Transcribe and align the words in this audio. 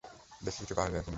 দেখি 0.41 0.59
কিছু 0.59 0.73
পাওয়া 0.75 0.89
যায় 0.89 0.97
কি 0.99 1.05
না। 1.09 1.09